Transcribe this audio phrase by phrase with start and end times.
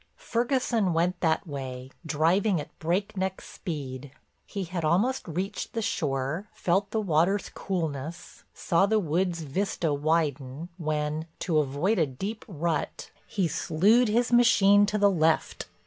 [0.17, 4.09] Ferguson went that way, driving at breakneck speed.
[4.47, 10.69] He had almost reached the shore, felt the water's coolness, saw the wood's vista widen
[10.79, 15.67] when, to avoid a deep rut, he slewed his machine to the left.